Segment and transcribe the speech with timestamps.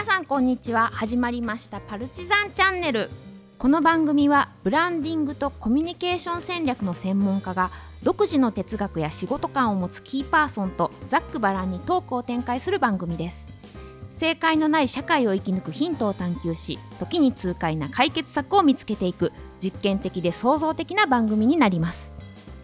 [0.00, 0.88] 皆さんこんにちは。
[0.94, 1.78] 始まりました。
[1.78, 3.10] パルチザンチャンネル。
[3.58, 7.70] この番組はブランディングとコミュニケーション戦略の専門家が
[8.02, 13.46] 独自の哲学や仕事観を持つキーパーソンとざっくばらんにトークを展開する番組です。
[14.14, 22.16] 正解のない社会を生き抜くヒントを探求し時に痛快な解決策を見つけていく実験的で創造的な番組になります、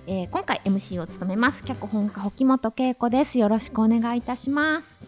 [0.07, 1.65] えー今回 MC を務めます。
[1.65, 3.39] 脚本家沖本恵子です。
[3.39, 5.05] よろしくお願いいたします。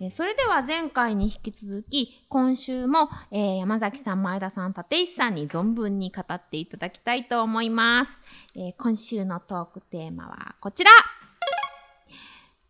[0.00, 8.20] えそれでは前回に引き続き今週も、えー山崎さん前田さん立石さんに存分に語っていただきたいと思います、
[8.56, 10.90] えー今週のトークテーマはこちら。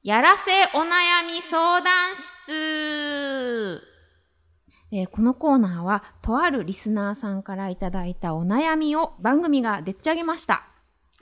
[0.02, 3.82] やらせお悩み相談室。
[4.92, 10.66] えーこのコーナーはとあるリスナーさんからいただいたお悩みを番組がでっち上げました、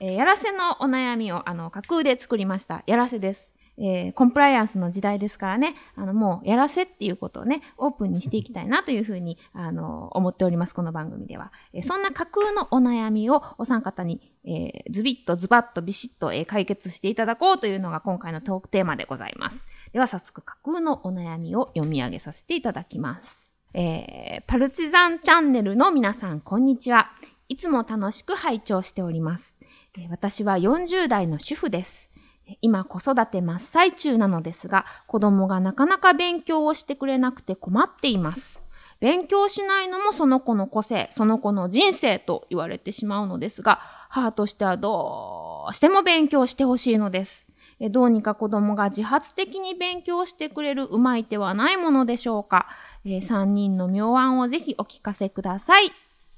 [0.01, 2.83] えーやらせのお悩みをあの架空で作りました。
[2.89, 3.52] やらせです。
[3.79, 11.53] えーコンプライアンスの時代ですからね、あの、もう、やらせっていうことをね、オープンにしていきたいなというふうに、あの、思っております、この番組では。
[11.73, 19.67] えーそんな架空のお悩みをお三方に、えーズビッとズバッとビシッと、えー解決していただこうというのが今回のトークテーマでございます。
[19.93, 23.53] では、早速、架空のお悩みを読み上げさせていただきます。
[23.75, 27.11] えーパルチザンチャンネルの皆さん、こんにちは。
[27.49, 29.59] いつも楽しく拝聴しております。
[29.97, 32.12] えー私は40代の主婦です。
[32.61, 38.63] 今子育て真っ最中なのですが、子供がなかなか勉強をしてくれなくて困っています。
[39.01, 47.47] 勉強しないのもその子の個性、その子の人生と言われてしまうのですが、母としてはどうしても勉強してほしいのです。
[47.91, 52.69] どうにか子供が自発的に勉強してくれるうまい手はないものでしょうか。
[53.05, 55.91] え3人の妙案をぜひお聞かせください。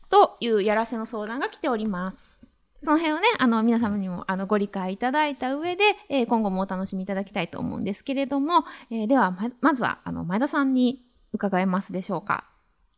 [0.09, 2.44] というやらせの相談が来ております。
[2.85, 11.03] その辺をね、あの、皆様にも、あの、ご理解いただいた上で、えー今後もお楽しみいただきたいと思うんですけれども、えーでは、ま、まずは、あの、前田さんに
[11.33, 12.44] 伺えますでしょうか。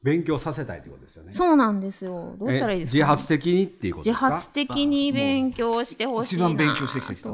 [0.03, 1.33] 勉強させたいということですよね。
[1.33, 2.37] そうなんですよ。
[2.39, 4.27] どうしたらいいですか、え自発的にっていうことですか？
[4.27, 6.49] 自発的に勉強してほしいな。
[6.51, 7.29] 一番勉強してきた人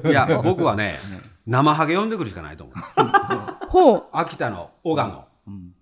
[0.00, 0.98] と いや、僕はね、
[1.46, 2.76] 生ハゲ読んでくるしかないと思う。
[3.68, 4.04] ほう。
[4.12, 5.24] 秋田の小賀の、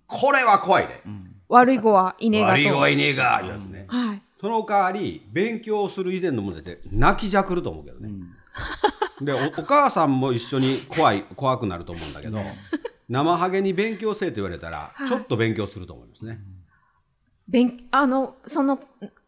[0.07, 1.01] これは怖いで。
[1.49, 2.51] 悪い子は稲がと。
[2.53, 3.85] 悪いはいねえが、いうやつね。
[3.87, 4.21] はい。
[4.45, 8.11] その代わり、勉強する以前のもので、泣きじゃくると思うけどね。
[9.19, 12.43] でお、お母さんも一緒に怖い、怖くなると思うんだけど、
[13.09, 16.41] 生ハゲに勉強せえと言われたら、ちょっと勉強すると思いますね。
[17.47, 18.77] 勉、あの、その、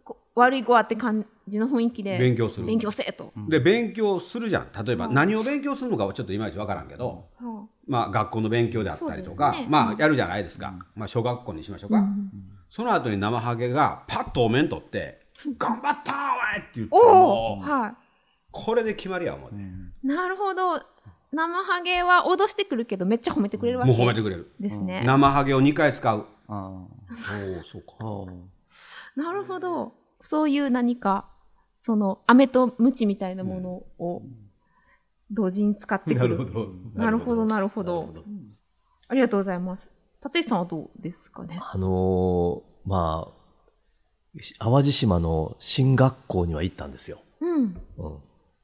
[0.04, 2.20] こ悪い子はって感じの雰囲気で。
[2.20, 3.34] 勉強する勉強せえと。
[3.50, 4.86] で、勉強するじゃん。
[4.86, 10.76] 例えば、何を勉強するのかはちょっといまいちわからんけど、はまあ、学校の勉強であったりとか、ねまあ、やるじゃないですか。
[10.94, 12.04] まあ、小学校にしましょうか。
[12.70, 17.96] その後に生ハゲがパッとお面取って、頑張ったーおいって言って、おは
[18.52, 19.56] これで決まりや思って。
[19.56, 20.08] い。
[20.08, 20.82] なるほど。
[21.32, 24.52] 生ハゲは脅してくるけど、めっちゃ褒めてくれるわけもう褒めてくれる。
[24.60, 25.04] ですね。
[25.06, 26.26] 生ハゲを2回使う。
[26.48, 27.96] あおお、そうか。
[28.00, 29.94] あなるほど。
[30.22, 31.28] そういう何か、
[31.80, 33.70] その、飴と鞭みたいなもの
[34.00, 34.24] を
[35.30, 36.38] 同時に使ってくる。
[36.38, 38.14] どなるほど、なるほど。
[39.10, 39.92] ありがとうございます。
[40.26, 41.60] 立石さんはどうですかね？
[41.62, 43.28] あのーま
[44.38, 47.20] あ、し淡路島の進学校には行ったんですよ。
[47.40, 47.62] うん。
[47.98, 48.18] うん。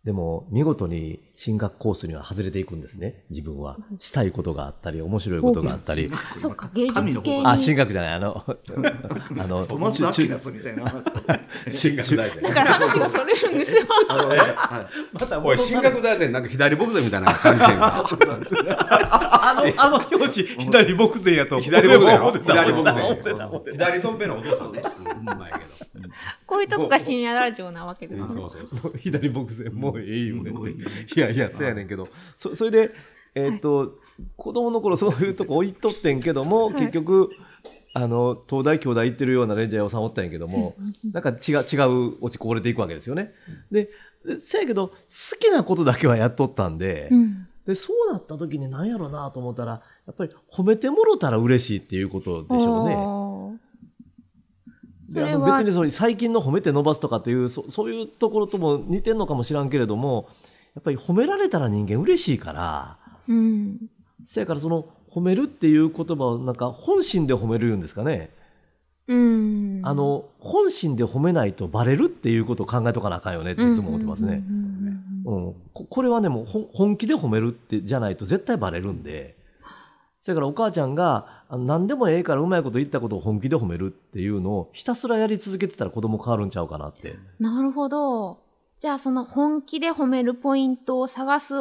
[0.05, 3.77] でも、見事に進学コースには外れていくんですね、自分は。
[3.99, 6.11] したいことがあったり、面白いことがあったり。
[6.35, 7.47] そっか、芸術系に。
[7.47, 8.43] あ、進学じゃない、あの、
[9.39, 10.93] あの、小松明ちゅやつみたいな。
[11.71, 13.83] 進学大だから話がそれるんですよ。
[15.13, 18.03] またおい、進学大生なんか左僕前みたいな感じせんか。
[19.41, 21.61] あの、あの表紙、左牧前やと。
[21.61, 22.27] 左僕前やろ？
[22.27, 24.81] 思ってた左僕前左とんぺのお父さんね。
[24.99, 25.92] うん、うまいけど。
[26.45, 28.27] こういうとこが深夜ラジオなわけですね。
[28.27, 28.93] そうそうそう。
[28.97, 30.53] 左牧前もうええよねっ
[31.07, 31.19] て。
[31.19, 32.07] いやいや、そうやねんけど、
[32.37, 32.91] そそれで、
[33.35, 33.99] えーっと、
[34.37, 37.31] 子供の頃そういうとこ置いとってんけども、はい結局、
[37.95, 40.75] あの、東大、京大行ってるようなレンジャーをさんおったんやけども、
[41.11, 41.77] なんか違う、違
[42.09, 43.33] う落ちこぼれていくわけですよね。
[43.71, 43.89] で、
[44.25, 44.95] でせやけど、好
[45.39, 47.47] きなことだけはやっとったんで、うん。
[47.67, 52.95] で、そうなった時に何やろなと思ったら、やっぱり褒めてもろたら嬉しいっていうことでしょうね。
[55.15, 55.21] ね。
[55.21, 60.27] それは別にそう最近の褒めて伸ばすとかっていうそそういうところとも似てんのかもしらんけれども
[60.75, 63.77] やっぱり褒められたら人間嬉しいからうん。
[64.25, 68.31] せやからその褒めるっていう言葉をなんか本心で褒める言うんですかね、
[69.07, 69.81] うん。
[69.83, 74.43] あの本心で褒めないとバレるっていうことを考えとかなあかんよねっていつも思ってますね。
[75.25, 79.37] ここれはねもう本気で褒めるってじゃないと絶対バレるんで
[80.21, 87.15] それからお母ちゃんがあの何でもええからうまいこと言ったことを本気で褒めるっていうのをひたすらやり続けてたら子供変わるんちゃうかなって。
[87.39, 88.39] なるほど。
[88.79, 91.53] じゃあその本気で褒めるポイントを探す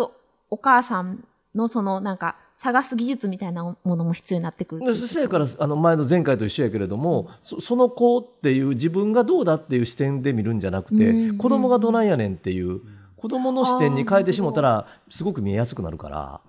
[0.48, 12.80] お母さんのそのなんか探す技術みたいなものも必要になってくるっていうでせやからあの前の前回と一緒やけれどもそその子っていう自分がどうだっていう視点で見るんじゃなくて、うん子供がどないやねんっていう
[13.16, 16.40] 子供の視点に変えてしもたらすごく見えやすくなるから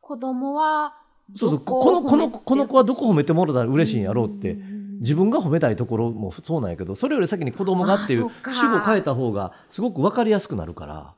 [0.00, 0.97] 子供は
[1.34, 1.58] そうそう。
[1.58, 4.98] どここのこのこの子はどこ褒めてもらったら嬉しいんやろうってうん。
[5.00, 11.14] 自分が褒めたいところもそうなんやけどそれより先に子供がっていう主語変えた方がすごく分かりやすくなるから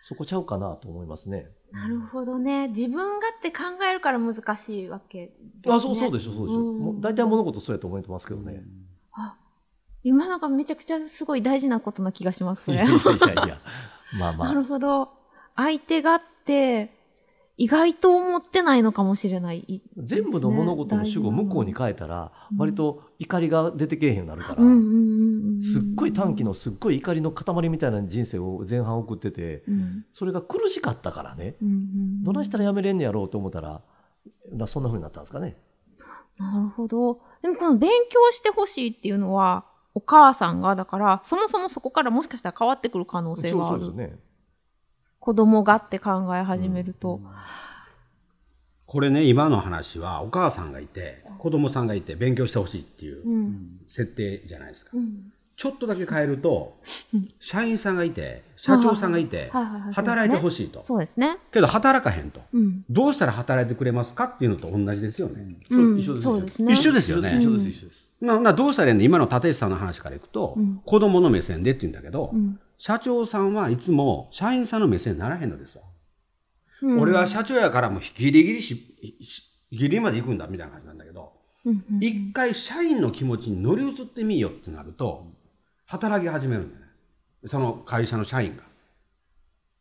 [0.00, 1.48] そこちゃうかなと思いますね。
[1.72, 2.68] なるほどね。
[2.68, 5.32] 自分がって考えるから難しいわけね。
[5.66, 7.00] あそうそうでしょそうでしょ、うん。
[7.00, 8.62] 大体物事そうやと思ってますけどね。
[9.12, 9.34] あ
[10.04, 13.58] 今なんかめちゃくちゃすごい大事なことな気がしますねいやいやいや
[14.18, 15.08] まあまなあるほど。
[15.56, 16.90] 相手がって
[17.56, 24.56] 意外と思ってないのかもしれない、全部の物事の主語を向こうに変えたら割と怒りが出てけえへんようになるから、
[25.62, 30.04] すっごい短期のすっごい怒りの塊みたいな人生を前半送っててうん。
[30.10, 31.54] それが苦しかったからね。
[32.22, 33.82] どないしたらやめれんねやろうと思ったら
[34.52, 35.56] だそんな風になったんですかね。
[36.38, 37.20] なるほど。
[37.42, 39.64] でもこの勉強してほしいっていうのは
[39.94, 44.18] お母さんがだからそもそもそこからもしかしたら変わってくる可能性そうがあるそうですよね。
[45.24, 47.18] 子供がって考え始めると、
[48.84, 53.80] これね今の話はお母さんがいて子供さんがいて勉強してほしいっていううん。
[53.88, 55.32] 設定じゃないですか、うん。
[55.56, 56.76] ちょっとだけ変えると
[57.40, 59.50] 社員さんがいて社長さんがいて
[59.94, 60.84] 働いてほしいと。
[60.84, 61.38] そうですね。
[61.50, 62.42] けど働かへんと。
[62.52, 62.84] うん。
[62.90, 66.74] どうしたら働いてくれますかっていうのと同じですよね、一緒ですそうですね。
[66.74, 67.38] 一緒ですよね。
[67.38, 68.12] 一緒です一緒です。
[68.20, 69.02] まあ、などうしたらいいの？
[69.02, 70.82] 今の立石さんの話からいくと、うん。
[70.84, 75.82] 子供の目線でって言うんだけど、うん社長さんはいつも社員さんの目線にならへんのですよ、
[76.82, 77.00] うん。
[77.00, 78.74] 俺は社長やからもうギリギリし
[79.20, 79.42] し
[79.72, 81.32] ギリまで行くんだみたいな感じなんだけど
[81.64, 85.26] うんうん一回社員の気持ちに乗り移ってみようってなると
[85.86, 86.86] 働き始めるんだよね。
[87.46, 88.62] その会社の社員が。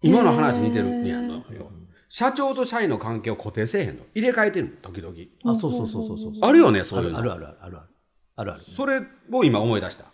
[0.01, 1.71] 今の話似てるんやんのよ
[2.09, 5.55] 社長と社員の関係を固定せえへんの入れ替えてるの時々。
[5.55, 6.33] あそうそうそうそうそう。
[6.41, 7.17] あるよねそういうの。
[7.17, 7.87] あるあるあるあるある。
[8.35, 8.63] あるある。
[8.63, 9.01] それ
[9.31, 10.05] を今思い出した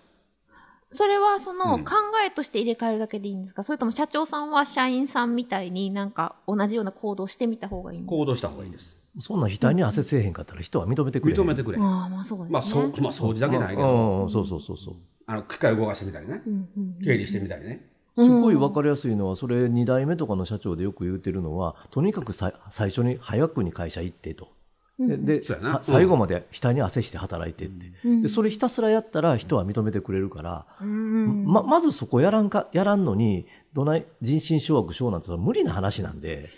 [0.92, 1.84] それはそのうん。
[1.84, 1.92] 考
[2.26, 8.16] えとして入れ替えるだけでいいんですか、それとも社長さんは社員さんみたいになんか同じような行動してみた方がいいんですか？
[8.18, 8.98] 行動した方がいいです。
[9.20, 11.36] そんな額に汗せえへんかったら人は認めてくれ。
[11.36, 12.54] 認めてくれああまあそうですね。
[12.54, 14.30] まあそうまあ掃除だけないけうどんうん。
[14.30, 14.96] そうそうそうそう。
[15.26, 16.42] あの機械を動かしてみたりね。
[16.46, 17.86] うんうん経理してみたりね。
[18.18, 24.50] すごい分かりやすいのはそれ2代目とかの社長でよく言うてるのはとにかくさ最初に早くに会社行ってと。
[25.00, 25.42] で
[25.81, 28.22] 最後まで下に汗して働いてって、うん。
[28.22, 36.50] でそれひたすらやったら人は認めてくれるから、うんままずそこやらんかやらんのにどない人心掌握しようなんてそれは無理な話なんで、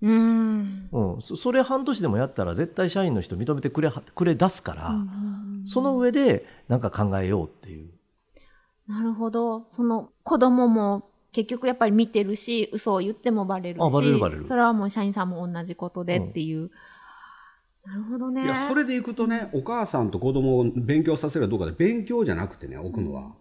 [0.00, 0.88] うん。
[0.90, 4.94] うん、そそれ半年でもやったら絶対社員の人認めてくれはくれ出すから、
[5.66, 7.90] その上でなんか考えようっていう。
[8.88, 9.66] なるほど。
[9.66, 14.46] その子供も結局やっぱり見てるし嘘を言ってもバレるしあバレるバレる。
[14.46, 16.70] それはもう社員さんも同じことでっていう、
[17.86, 18.44] なるほどね。
[18.44, 23.32] いやそれでいくとねお母さんと子供を勉強させるかどうかで勉強じゃなくてね置くのは、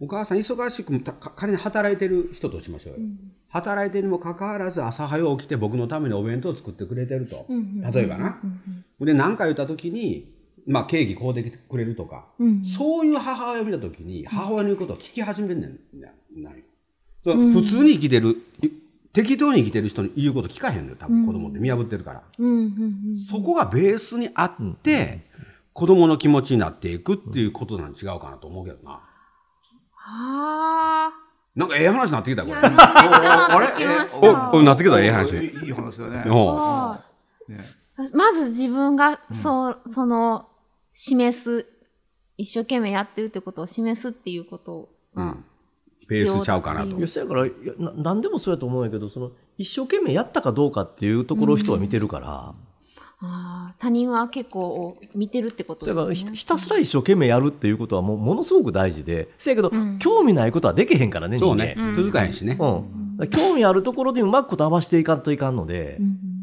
[0.00, 1.00] お母さん忙しく
[1.36, 3.06] 仮に働いてる人としましょうよ、
[3.48, 8.40] 働いてるにもかかわらず朝早起きて僕のためにお弁当を作ってくれてると、うんうん例えばな、
[9.00, 10.32] で何か言った時に、
[10.66, 16.00] まあ、ケーキこうできてくれるとか、うんそういう母親を見た時に母親の言うことを聞き始めんねん。
[16.00, 16.62] なない。
[17.24, 18.36] それ普通に生きてる、
[19.18, 21.58] 適当に生きてる人に言うこと聞かへんのよ多分子供って。
[21.58, 22.58] 見破ってるから、うんうんう
[23.14, 25.26] んそこがベースにあって、
[25.72, 29.02] 子供の気持ちになっていくっていうことなん違うかなと思うけどな。
[30.06, 31.10] あ
[31.56, 32.54] なんかええ話になってきたこれ。
[32.54, 34.50] ーめっちゃなってきました。
[34.52, 35.34] おおなってきたええ話。
[35.34, 36.24] いい話だね。
[38.14, 40.48] まず自分がそう、その
[40.92, 41.66] 示す
[42.36, 45.22] 一生懸命やってるってことを示すっていうことう
[46.06, 46.08] ん。
[46.08, 47.00] ベースちゃうかなと。
[47.00, 52.54] やそやからいやな何でもそうやと思うんやけどその一生懸命やったかどうかっていうところを人は見てるから、
[53.20, 59.28] あー他人は結構見てるってことそやからですねひひたすら一生懸命やるっていうことはもうものすごく大事で。
[59.38, 59.98] せやけど、うん。
[59.98, 61.76] 興味ないことはできへんからねそうね。
[61.96, 62.56] 続かへんしね。
[62.60, 65.98] うん、だから興味あるところにうまくこと合わせていかんといかんので、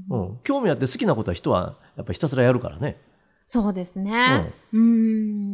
[0.09, 0.39] うん。
[0.43, 2.97] 興味あって好きなことは人はやっぱひたすらやるからね。
[3.47, 4.53] そうですね。
[4.73, 5.44] うん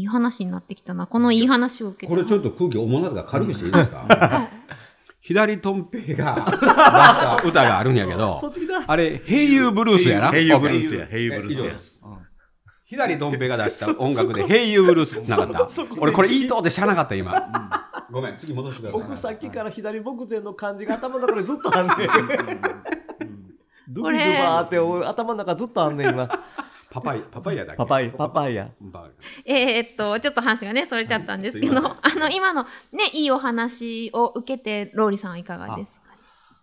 [0.00, 4.48] いい話になってきたなこのいい話を受けてこれちょっと空気重なるから軽くしていいですか？
[5.20, 10.32] 左とん平が出した歌があるんやけどそっちだ、あれ、ヘイユーブルースやな？
[10.32, 12.08] ヘイユーブルースやヘイユーブルースや。
[12.86, 15.68] 左どん兵衛が出した音楽で、ヘイユーブルースなかった。
[16.00, 17.90] 俺これいいとって知らなかった、今。
[18.10, 19.00] ごめん、次戻してください。
[19.02, 21.96] 僕さっきから左牧前の漢字が頭の中にずっとあんねん。
[23.88, 26.28] ドゥビドゥバーって俺頭の中ずっとあんねん今。
[26.90, 28.70] パパイ、パパイヤだパパイパパイヤ。
[29.44, 31.82] えーっとちょっと話がねそれちゃったんですけど、すい。
[31.82, 36.00] まあの今のねいいお話を受けてローリさんはいかがですか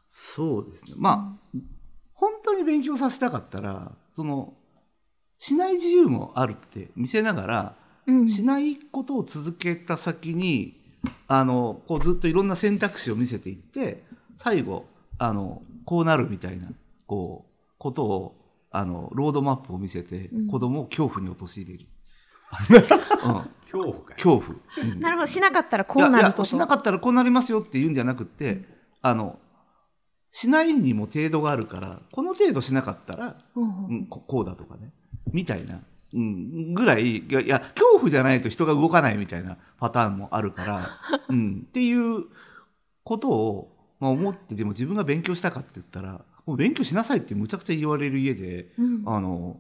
[0.10, 0.94] そうですね。
[0.98, 1.60] まあ、
[2.14, 4.54] 本当に勉強させたかったらその
[5.38, 8.30] しない自由もあるって見せながら、うん。
[8.30, 10.78] しないことを続けた先に
[11.30, 14.04] あのこうずっといろんな選択肢を見せていって
[14.36, 14.88] 最後
[15.20, 16.70] あのこうなるみたいな
[17.06, 18.36] こうことを
[18.78, 20.48] あのロードマップを見せてうん。
[20.48, 21.88] 子供を恐怖に陥れる。
[23.26, 24.16] う ん恐怖かい。
[24.18, 26.46] 恐怖、う んなるほどしなかったらこうなると。
[26.46, 28.66] しなかったらこうなりますよって言うんじゃなくって、
[29.02, 29.40] あの
[30.32, 33.86] しないにも程度があるからこの程度しなかったら、うん。
[33.88, 34.94] うん、ここうだとかね。
[35.34, 35.82] みたいな、
[36.14, 37.18] うん、ぐらい。
[37.18, 40.90] いやいや恐怖じゃないと人が動かないみたいなパターンもあるから、
[41.30, 42.26] うん、っていう
[43.04, 48.70] ことを、まあ、思ってでも自分が勉強したかって言ったらもう勉強しなさいってむちゃくちゃ言われる家で。
[48.80, 49.04] うん。
[49.06, 49.58] あの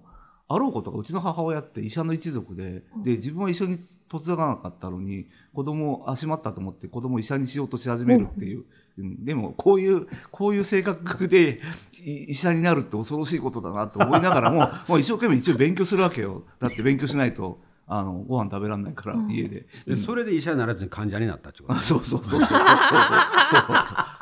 [0.49, 3.79] あろうことがうちの母親って医者の一族でで自分は一緒に
[4.09, 8.63] 嫁がなかったのに子供を足まったと思って子供を医者にしようとし始めるっていう、
[8.97, 11.59] うん、でもこういうこういう性格で
[11.99, 16.45] い医者になるって恐ろしいことだなと思いながらも もう一生懸命一応勉強するわけよ。
[16.59, 19.65] だって勉強しないとあのご飯食べられないから、家で。
[19.85, 22.47] でそれで医者にならずに患者になったってことあそうそうそうそう。
[22.47, 22.49] そう。
[22.49, 22.57] そう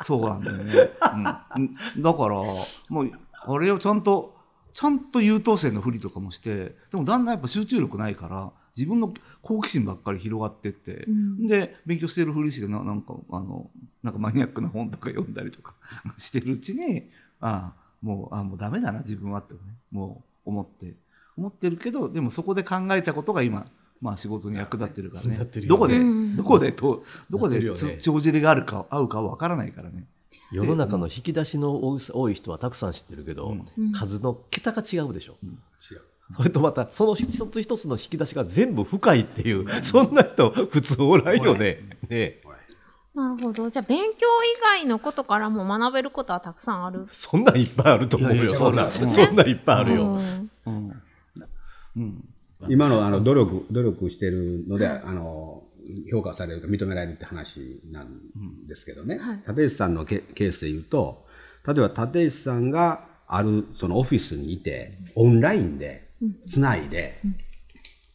[0.06, 0.90] そうなんだよね、
[1.96, 2.36] うん、だから
[2.88, 4.36] もうあれをちゃんと
[4.72, 11.46] ちゃんと優等生のふりとかもしてでもだんだんやっぱ集中力ないから自分の好奇心ばっかり広がってって、うん。
[11.46, 13.68] で勉強してるふりしてななんかあの
[14.02, 15.74] なんかマニアックな本とか読んだりとか
[16.18, 17.10] してるうちに
[17.40, 19.60] あもうあもうダメだな自分はってね
[19.90, 20.94] もう思って。
[21.36, 23.66] 思ってるけどでもそこで考えたことが今
[24.00, 25.38] まあ仕事に役立ってるからね。
[25.38, 25.78] なってるよね。
[25.78, 26.36] どこで、うん。
[26.36, 27.60] どこでとどこで
[27.98, 30.04] 帳尻があるか合うかは分からないからね。
[30.52, 33.92] 世の中の引き出しの多い人はたくさん知ってるけど、うん。
[33.92, 35.36] 数の桁が違うでしょ、
[35.90, 36.00] 違う。
[36.36, 41.80] それとまたその一つ一つの引き出しが全部深いっていう、そんな人普通おらんよね。
[42.08, 42.40] ね
[43.14, 43.70] なるほど。
[43.70, 47.08] じゃあ勉強以外のことからも学べることはたくさんある。
[47.12, 48.34] そんなんいっぱいあると思うよ。
[48.34, 50.04] いやいやそんなそんなんいっぱいあるよ。
[50.04, 50.50] うん。
[50.66, 51.02] うん。
[51.96, 52.28] うん
[52.68, 55.64] 今のあの努力努力してるので、あの
[56.10, 59.42] 評価されるか認められるって話なんですけどね、はい。
[59.48, 61.26] 立石さんのケケースで言うと
[61.66, 66.08] 例えば立石さんがあるそのオフィスにいてオンラインで
[66.46, 67.20] つないで、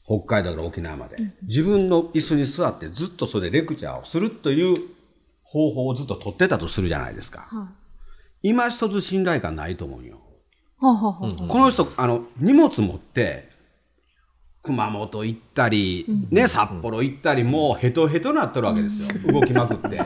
[0.04, 4.78] 北海道から沖縄まで、自分の椅子に座ってずっとそれでレクチャーをするという
[5.44, 7.48] 方法をずっと取ってたとするじゃないですか。
[7.50, 7.70] は
[8.44, 8.50] い。
[8.50, 10.20] 今一つ信頼感ないと思うよ。
[10.80, 13.51] この人あの荷物持って
[14.62, 20.00] 熊本行ったり、ね、札幌行ったりもうヘトヘトなってるわけですよ、動きまくって。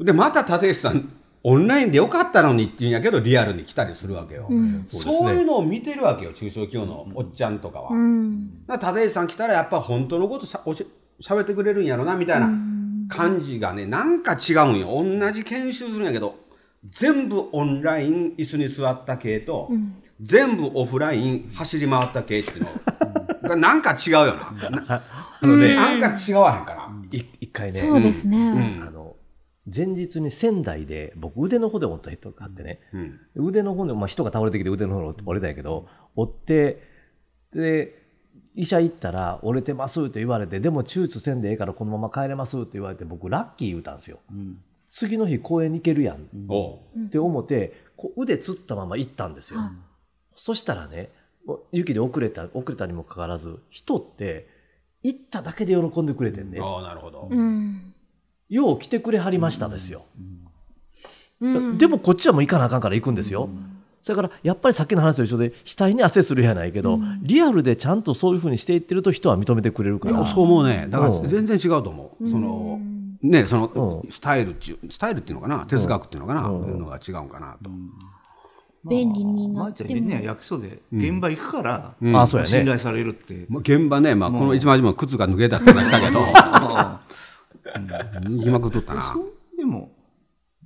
[0.00, 4.84] でまた立石さんオンラインでよかったのにって言うんやけどリアルに来たりするわけよ、うん。
[4.84, 7.90] そういうのを見てるわけよ中小企業のおっちゃんとかは。
[7.92, 8.66] うん。
[8.66, 10.84] だから立石さん来たらやっぱ本当のことしゃおし
[11.20, 12.50] 喋ってくれるんやろなみたいな
[13.08, 14.88] 感じがねなんか違うんよ。
[14.92, 16.34] 同じ研修するんやけど
[16.90, 19.70] 全部オンライン椅子に座った系と、
[20.20, 22.68] 全部オフライン走り回った系っていうの。
[23.48, 24.70] がなんか違うよな。
[24.70, 25.02] な
[25.40, 28.86] あのね、なんか違わへんから、い一回ね、そうですね、うん。
[28.86, 29.16] あの
[29.74, 33.20] 前日に仙台で僕腕の方で折った人があってね、うん。
[33.34, 36.82] 腕の方で、まあ、人が倒れてきて腕の方に折れたんやけど折って
[37.52, 38.06] で
[38.54, 44.18] 医者行ったら折れてますって言われてでも手術せんでええからこのまま帰れますって言われて僕ラッキー言うたんですよ、
[44.88, 46.16] 次の日公園に行けるやん。
[46.16, 49.60] って思ってこう腕つったまま行ったんですよ、
[50.36, 51.10] そしたらね
[51.72, 54.46] 雪で遅れた遅れたにもかかわらず人って
[55.02, 57.94] 行っただけで喜んでくれてんね、ああなるほど、うん。
[58.48, 60.04] よう来てくれはりましたですよ、
[61.40, 61.78] うん。
[61.78, 63.48] でもこっちはもう行かなあかんから行くんですよ、
[64.02, 70.26] それからやっぱりさっきの話と一緒で額に汗するやないけど、リアルでちゃんとそういうふうにしていってると人は認めてくれるから。
[70.26, 70.88] そう思うね。
[70.90, 72.80] だからうん全然違うと思う、その
[73.22, 74.10] ねそのうん。
[74.10, 76.68] スタイルっていうスタイルっていうのかな哲学っていうのかな、うん。
[76.68, 77.70] いうのが違うんかなと、
[78.88, 80.08] 便利になっても。
[80.08, 82.16] まあ役所で現場行くから、うん。
[82.16, 82.50] あそうやね。
[82.50, 83.46] 信頼されるって。
[83.48, 86.20] まあ現場ね、まあ、この一番初めの靴が脱げたって話したけど。
[86.24, 87.00] あ
[88.22, 89.16] 脱ぎまくっとったな
[89.56, 89.90] でも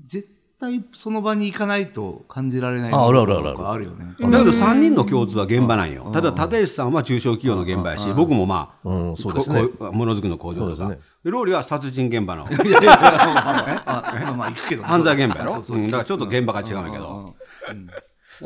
[0.03, 0.29] 絶
[0.61, 4.05] 対その場に行かないと感じられないああるあるあるあるよね。
[4.07, 5.93] だけど3人の共通は現場なん。
[5.93, 6.11] よ。
[6.13, 6.93] ただ立石さん。
[6.93, 9.17] は中小企業の現場やし、僕もまあ、うん。
[9.17, 15.87] そうですねものづくりの工場とかローリーは殺人現場のあまあまあ行くけどね犯罪現場やろそうそううん。
[15.87, 16.87] だからちょっと現場が違うん。
[16.87, 17.35] やけど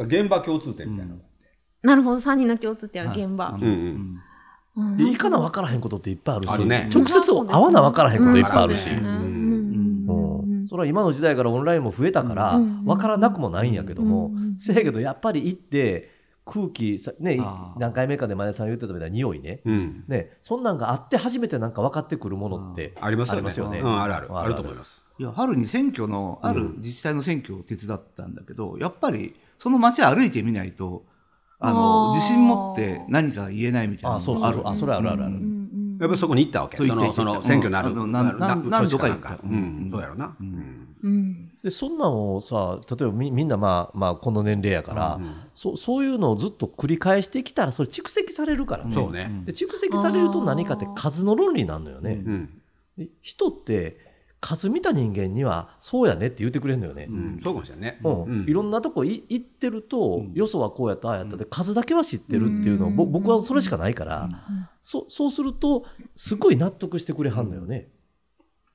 [0.03, 1.15] 現場共通点みたいな。
[1.83, 2.19] なるほど。
[2.19, 4.21] 3人の共通点は現場、うんうん。
[4.77, 4.97] うん。
[4.97, 6.89] で行かな分からへんことっていっぱいあるしあるね。
[6.93, 8.97] 直接会わな分からへんこといっぱいあるし、うん。
[8.97, 10.55] そうだよねうん。
[10.61, 10.69] うん。
[10.69, 12.85] それは今の時代からオンラインも増えたからうん。
[12.85, 14.59] 分からなくもないんやけども、うん。
[14.59, 16.11] せやけどやっぱり行って
[16.47, 17.39] 空気さね
[17.79, 20.05] 何回目かで前田さん言ってたみたいな匂いね,、うん。
[20.09, 20.37] ね。
[20.41, 23.81] そんなんがあって初めてなんか分かってくるものってありますよね。
[23.81, 24.39] うんあるある。
[24.39, 25.05] あると思います。
[25.19, 31.05] いや春に選挙のある自治体の選挙を手伝ったんだけど、やっぱりその街歩いてみないと
[31.59, 34.57] あの自信持って何か言えないみたいなあそうのがある。
[34.59, 35.55] そうあそれあるあるある、うんうん
[36.01, 36.77] やっぱりそこに行ったわけ。
[36.77, 37.95] そう行ったそのその選挙になる。
[37.95, 39.39] 何度か行った。
[39.45, 39.89] うん。
[39.93, 40.37] そうやろな。
[40.41, 40.89] うん。
[41.03, 41.51] うん。
[41.63, 45.21] でそんなんをさ例えばみみんなまあまあこの年齢やから、
[45.55, 49.31] そそういうのをずっと繰り返してきたらそれ蓄積されるからね、そうね。
[49.47, 52.63] で蓄積されると何かって数の論理になるのよね、うん。
[52.99, 54.04] で人って
[54.45, 57.41] 数見た人間にはそうやねって言ってくれるのよね、うん。
[57.43, 58.01] そうかもしれないね。
[58.05, 58.23] うん。
[58.25, 58.45] うん。
[58.47, 64.29] いろんなとこい行ってると、よそはこうやったああやったで数だけは知ってるっていうのを、ぼ僕はそれしかないから、
[64.83, 67.89] そそうするとすごい納得してくれはんのよね。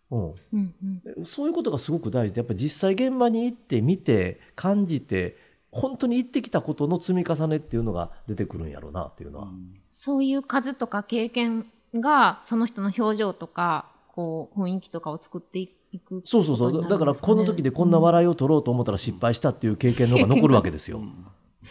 [0.10, 0.22] うん。
[0.24, 0.74] うん
[1.18, 1.26] うん。
[1.26, 2.34] そういうことがすごく大事。
[2.34, 5.38] でやっぱり実際現場に行って見て感じて
[5.72, 9.50] 本当に行ってきたことの積み重ねっていうのが出てくるんやろうなっていうのは、
[9.92, 16.90] そういう数とか経験がその人の表情とかこう雰囲気とかを作っていくそうそうそう。
[16.90, 21.02] だからこの時でこんな笑いを取ろうと思ったら失敗したっていう経験の方が残るわけですよ。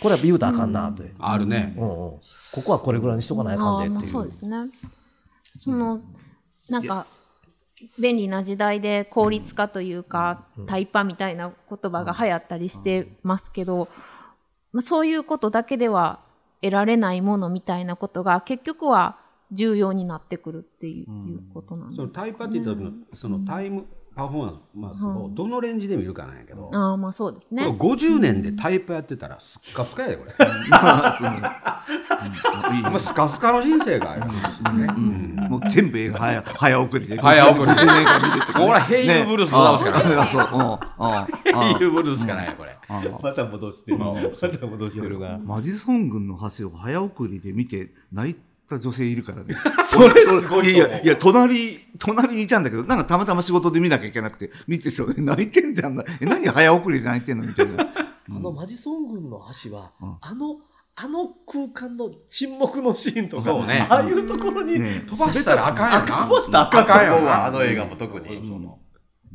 [0.00, 1.74] これは言うたらあかんなって、あるね。
[1.76, 2.20] うんうん。
[2.52, 3.98] ここはこれぐらいにしとかないかんでっていう。
[3.98, 4.70] あーまあそうですね。
[5.58, 6.00] その
[6.68, 7.06] なんか
[7.98, 13.88] 便利な時代で効率化というか、タイパみたいな言葉が流行ったりしてますけど、
[14.72, 16.20] まあ、そういうことだけでは
[16.60, 19.18] 得られないものみたいなことが結局は
[19.52, 21.96] 重要になってくるっていう,、いうことなんです。
[21.96, 23.86] そのタイパって言った時のそのタイム
[24.18, 26.70] パフォーマンスをどのレンジで見るかなんやけど。
[26.74, 27.76] ああまあそうですこれね。
[27.78, 30.32] 50年でタイプやってたらスッカスカやでこれ。
[30.34, 30.66] い
[32.80, 34.16] い まあスカスカの人生が
[35.70, 37.20] 全部映画早早送りで。
[37.20, 40.02] 早送り50年間見ててほ らヘイユーブルースしかない
[41.44, 42.76] ヘイユーブルースしかないよこれ。
[42.90, 43.12] うん。
[43.22, 43.98] また戻してる。
[43.98, 45.38] また戻してるな。
[45.38, 49.56] マジソン軍の橋を早送りで見て泣いた女性いるからね。
[49.84, 55.98] それすごいいや、いや、隣、隣にいたんだけど、なんかたまたま仕事で見なきゃいけなくて、見てる人、え泣いてんじゃん。
[56.20, 57.86] え、何早送りで泣いてんのみたいな。
[58.30, 60.16] あのマジソン軍の橋は、うん。
[60.20, 60.58] あの
[61.00, 63.86] あの空間の沈黙のシーンとか、ね。
[63.88, 67.30] ああいうところに、ね飛ばしたらあかんやんな飛ばしたらあかんと思うあかんよな。
[67.30, 68.42] わあの映画も特に。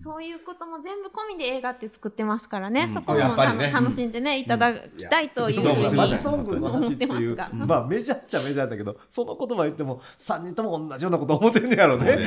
[0.04, 12.18] そういうことも全部込みで映画って作ってますからね、そこあもね楽しんでね、いただきたいというふうにソン軍の橋っていう、思ってますがまあメジャーっちゃメジャーだけど、その言葉言っても3人とも同じようなこと思ってんねやろね。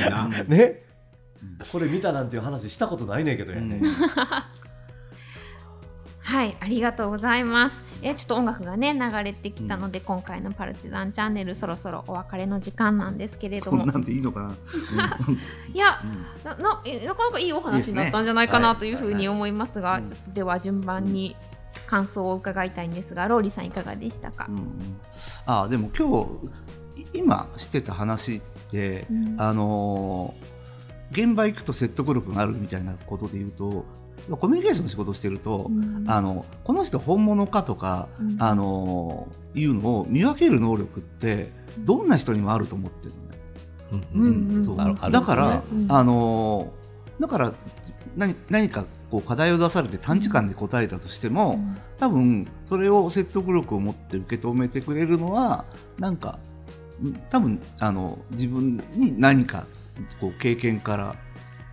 [0.47, 0.83] ね。
[1.71, 3.79] これ見たなんていう話したことないねんけどやね。
[6.27, 7.81] はい、ありがとうございます。
[8.01, 14.51] え、ちょっと音楽がね流れてきたので、今回のパルチザンチャンネルそろそろお別れの時間なんですけれども、なんでいいのかな？
[15.73, 16.01] いや、
[16.43, 21.37] ななえなかなかいいお話だったんじゃないかなというふうに思いますが、いちょっとでは順番に
[21.85, 24.47] 感想を伺いたいんですが、ローリーさんいかがでしたか？
[24.49, 24.51] う。
[24.51, 24.99] ん
[25.45, 26.27] あでも今
[26.93, 30.57] 日い今してた話って、うんあのー
[31.09, 33.85] 現場行くと説得力があるみたいなことで言うと
[34.35, 36.03] コミュニケーションの仕事をしてると、うん。
[36.07, 38.35] あのこの人本物かとか、うん。
[38.39, 43.13] あのーいうのを見分ける能力ってどんな人にもあると思ってる
[43.91, 44.05] のね。
[44.13, 44.65] うんうん。
[44.65, 44.79] そう。
[44.79, 45.13] あるある。
[45.13, 45.91] だから、うん。
[45.91, 47.53] あのーだから
[48.15, 51.59] 何何かこう課題を出されて短時間で答えたとしても、
[51.97, 55.65] 多分それを説得力を持って受け止めてくれるのは
[55.97, 56.39] なんか
[57.03, 59.65] ん多分あの自分に何か
[60.19, 61.15] こう経験から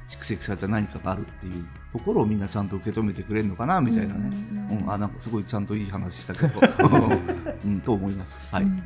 [0.08, 4.28] 蓄積された何かがあるっていうところをみんなちゃんと受け止めてくれるのかなみたいなね、
[4.70, 4.78] うん。
[4.78, 4.92] うん。
[4.92, 6.60] あなんかすごいちゃんといい話したけど、
[7.64, 8.42] うん、 と思います。
[8.50, 8.82] はい、うん。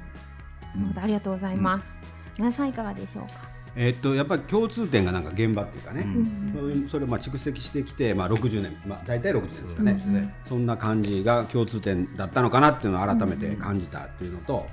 [0.95, 1.97] ありがとうございます。
[2.37, 3.48] 皆さんいかがでしょうか？
[3.77, 6.89] えっとやっぱり共通点がなんか現場っていうかね、うん。
[6.89, 10.17] それをまあ蓄積してきて、まあ、60年、まあ、大体60年ですかね、うん。
[10.17, 14.67] うんそんな感じが共通点だったのかなっていうのを改めて感じたっていうのと、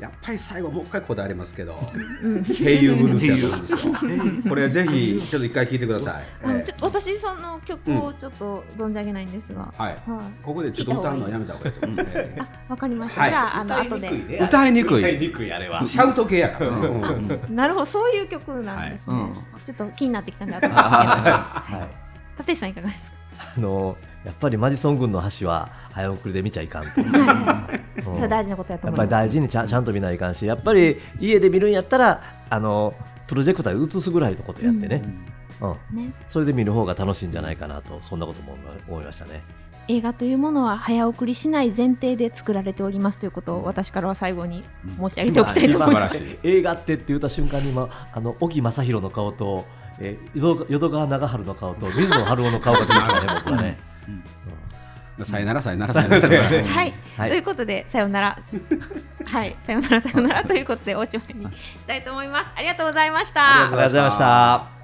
[0.00, 1.78] やっぱり最後もう一回こだわりますけど
[2.22, 4.42] うん「ヘイユーブルース」やと思うんですよ。
[4.50, 10.42] これぜひちょっと一回聞いてください、えちょ私その曲をちょっと存じ上げないんですが、ーはい、はい。
[10.42, 12.38] ここでちょっと歌うのはやめた方がいいと思うんで。
[12.38, 13.20] あ、わかりました。
[13.20, 13.30] はい。
[13.30, 14.38] じゃああの後で。
[14.40, 15.86] 歌いにくい歌いにくいあれは。
[15.86, 17.02] シャウト系やから、うん。
[17.48, 17.54] うん。
[17.56, 17.86] なるほど。
[17.86, 19.14] そういう曲なんですね。
[19.14, 20.68] うんちょっと気になってきたんで 後で。
[20.74, 21.88] は
[22.36, 22.38] い。
[22.40, 23.12] 立石さんいかがですか。
[23.56, 26.90] あのやっぱりマジソン軍の橋は早送りで見ちゃいかんと。
[27.00, 28.96] うんそれ大事なことやとやっ思います。
[28.96, 32.94] ぱり大事にちゃんちゃんと見ないかんし、やっぱり家で見るんやったらあの
[33.26, 35.02] プロジェクターで映すぐらいのことやってね。
[35.60, 35.96] うん。
[35.96, 38.56] ね、それで見る方が楽しいんじゃないかなとそんなことも
[38.88, 39.42] 思いましたね。
[39.88, 44.62] 映画というものは早送りしない前提で作られておりますということを私からは最後に
[44.98, 46.22] 申し上げておきたいと思います。
[46.42, 49.66] 映画ってって言った瞬間に今あの沖正弘の顔と、
[49.98, 53.78] えー、淀淀川長春の顔と水野晴郎の顔が出てきたね僕はね。
[55.24, 56.22] さよならさよならさよなら。
[56.22, 58.38] そうやねはい、はいということでさようなら。
[59.24, 59.56] はい。
[59.66, 62.50] さようならさようならということでおしまいにしたいと思います。
[62.56, 63.64] ありがとうございました。
[63.64, 64.81] ありがとうございました。